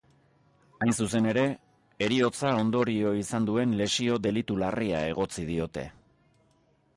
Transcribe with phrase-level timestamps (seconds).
[0.85, 1.43] Hain zuzen ere,
[2.05, 5.87] heriotza ondorio izan duen lesio delitu larria egotzi diote.